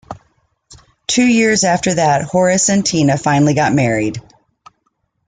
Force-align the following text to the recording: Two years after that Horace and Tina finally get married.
Two 1.05 1.23
years 1.27 1.63
after 1.63 1.93
that 1.93 2.23
Horace 2.23 2.69
and 2.69 2.83
Tina 2.83 3.19
finally 3.19 3.53
get 3.53 3.71
married. 3.71 4.19